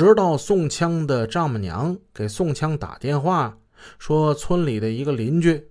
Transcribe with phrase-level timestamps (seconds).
[0.00, 3.58] 直到宋枪的丈母娘给宋枪打电话，
[3.98, 5.68] 说村里的一个邻居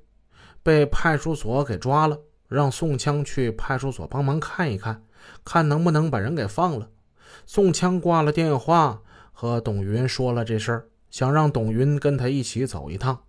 [0.61, 2.15] 被派出所给抓了，
[2.47, 5.01] 让宋枪去派出所帮忙看一看，
[5.43, 6.87] 看能不能把人给放了。
[7.47, 13.23] 宋枪挂了电话，和董云说了这事儿，想让董云跟他一起走一趟。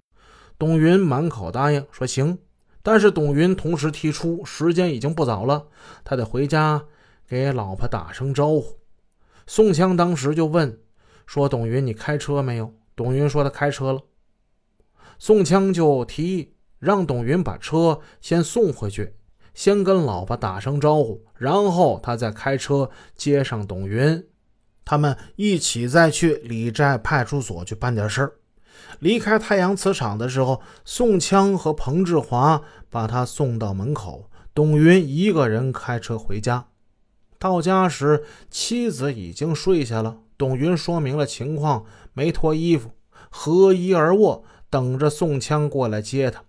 [0.58, 2.36] 董云满口答应，说行。
[2.82, 5.66] 但是董云同时提出，时间已经不早了，
[6.04, 6.84] 他得回家
[7.26, 8.78] 给老婆打声招呼。
[9.46, 10.78] 宋枪当时就问
[11.30, 14.00] 说：“董云，你开车没有？”董云说：“他开车了。”
[15.16, 19.14] 宋强就提议让董云把车先送回去，
[19.54, 24.26] 先跟老婆打声招呼，然后他再开车接上董云，
[24.84, 28.32] 他们一起再去李寨派出所去办点事儿。
[28.98, 36.66] 离开太阳磁场的时候，宋枪和彭志华把他送到门口，董云一个人开车回家。
[37.38, 40.22] 到家时，妻子已经睡下了。
[40.40, 42.92] 董云说明了情况，没脱衣服，
[43.28, 46.42] 合衣而卧，等着宋枪过来接他。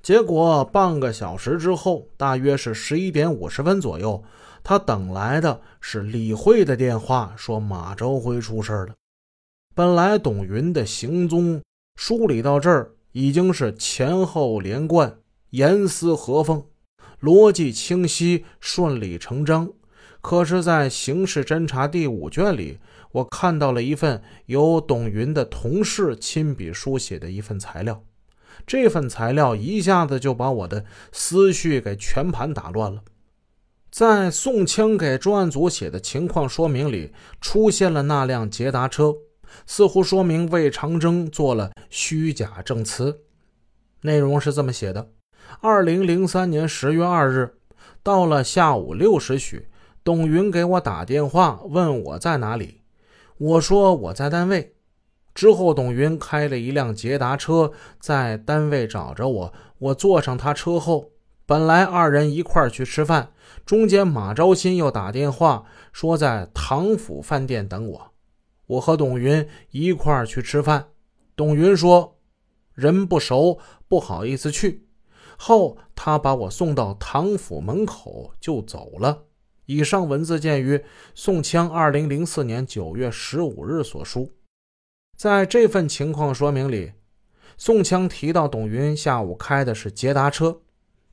[0.00, 4.24] 结果半个小时之后，大约是十一点五十分左右，
[4.64, 8.94] 他等来的是李慧的电话，说马昭辉出事了。
[9.74, 11.60] 本来董云的行踪
[11.96, 15.18] 梳理到这儿已经是前后连贯、
[15.50, 16.64] 严丝合缝、
[17.20, 19.68] 逻辑清晰、顺理成章。
[20.20, 22.78] 可是，在刑事侦查第五卷里，
[23.12, 28.04] 我看到了一份由董云的同事亲笔书写的一份材料。
[28.66, 33.02] 这份材料一下子就把我的思绪给全盘打乱了。
[33.90, 39.14] 在宋枪给专案组写的情况说明里，出现了那辆捷达车。
[39.66, 43.22] 似乎说明魏长征做了虚假证词，
[44.02, 45.10] 内容是这么写的：
[45.60, 47.54] 二零零三年十月二日，
[48.00, 49.66] 到了下午六时许，
[50.02, 52.80] 董云给我打电话问我在哪里，
[53.36, 54.74] 我说我在单位。
[55.34, 61.10] 之后，董云开了一辆捷达车在单位找着我，我坐上他车后，
[61.46, 63.32] 本来二人一块去吃饭，
[63.64, 68.12] 中间马昭新又打电话说在唐府饭店等我。
[68.66, 70.88] 我和董云一块儿去吃饭，
[71.36, 72.18] 董云说
[72.72, 74.86] 人不熟，不好意思去。
[75.36, 79.24] 后他把我送到唐府门口就走了。
[79.70, 80.82] 以上文字见于
[81.14, 84.32] 宋枪二零零四年九月十五日所书。
[85.16, 86.94] 在这份情况说明里，
[87.56, 90.62] 宋枪提到董云下午开的是捷达车，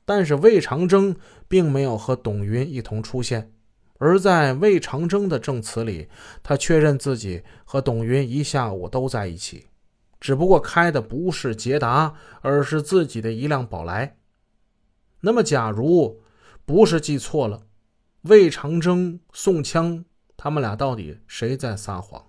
[0.04, 1.14] 但是魏长征
[1.46, 3.52] 并没有和董云一同出现。
[3.98, 6.08] 而在魏长征的证词里，
[6.42, 9.66] 他确认自己和董云一下午都在一起，
[10.18, 14.16] 只不过开的不是捷达，而是自己的一辆宝来。
[15.20, 16.20] 那么，假如
[16.64, 17.62] 不是记错了，
[18.22, 20.04] 魏长征、宋枪
[20.36, 22.24] 他们俩到底谁在撒谎？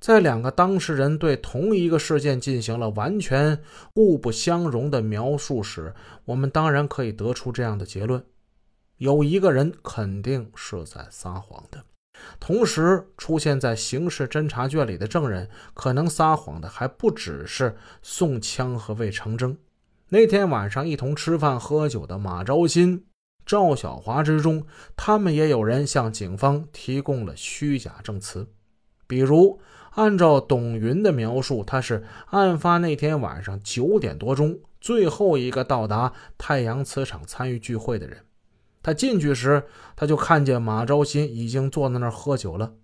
[0.00, 3.60] 在两个当事人对同一个事件进行了完全
[3.94, 5.94] 互不相容的描述时，
[6.24, 8.24] 我们当然可以得出这样的结论。
[8.96, 11.84] 有一个人肯定是在撒谎的，
[12.40, 19.56] 同时出现在刑事侦查卷里的证人，可能撒谎的还不只是宋枪和魏长征。
[20.08, 23.04] 那天晚上一同吃饭喝酒的马昭新、
[23.48, 28.46] 赵小华之中，他们也有人向警方提供了虚假证词。
[29.06, 29.58] 比如，
[29.92, 38.18] 按照董云的描述，他是案发那天晚上九点多钟最后一个到达太阳磁场参与聚会的人。
[38.82, 39.64] 他进去时，
[39.96, 42.74] 他就看见马昭新已经坐在那儿喝酒了。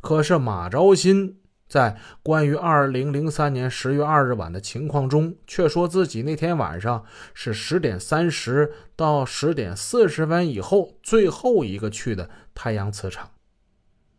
[0.00, 13.30] 可是马昭新在关于2003年10月2日晚的情况中，却说自己那天晚上是10点30到10点40分以后最后一个去的太阳磁场。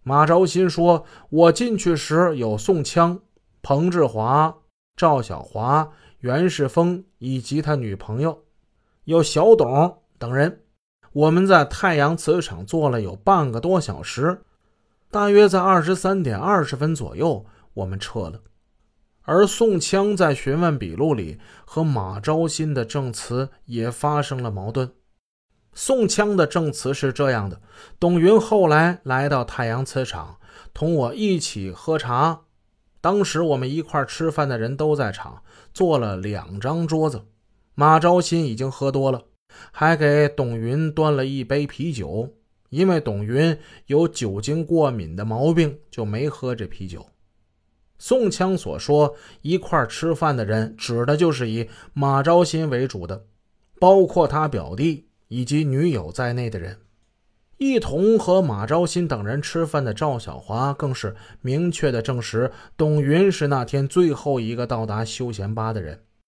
[0.04, 3.20] 马昭新说：“我进去时有宋枪、
[3.62, 4.56] 彭志华、
[4.96, 8.44] 赵小华、袁世峰以及他女朋友，
[9.06, 10.62] 有小董等人。”
[11.12, 14.44] 我们在太阳磁场坐了有半个多小时，
[15.12, 18.42] 大约在二十三点二十分左右，我们撤了。
[19.24, 24.92] 而宋枪在询问笔录里和马昭新的证词也发生了矛盾。
[25.74, 27.60] 宋枪的证词是这样的：
[28.00, 30.38] 董云后来来到太阳磁场，
[30.76, 32.42] 同我一起喝茶，
[33.02, 35.42] 当时我们一块吃饭的人都在场，
[35.74, 37.26] 坐了两张桌子。
[37.74, 39.24] 马昭新已经喝多了。
[39.72, 42.36] 还给董云端了一杯啤酒，
[42.70, 43.58] 因为董云
[43.88, 47.06] 有酒精过敏的毛病，就没喝这啤酒。
[47.98, 53.26] 宋枪所说一块吃饭的人，指的就是以马昭新为主的，
[53.80, 56.78] 包括他表弟以及女友在内的人。
[57.58, 66.06] 一同和马昭新等人吃饭的赵小华，更是明确的证实董云是那天最后一个到达休闲吧的人。